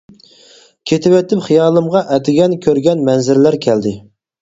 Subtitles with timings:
[0.91, 3.99] كېتىۋېتىپ خىيالىمغا ئەتىگەن كۆرگەن مەنزىرىلەر كەلدى.